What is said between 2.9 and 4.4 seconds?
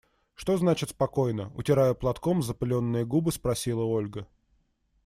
губы, спросила Ольга.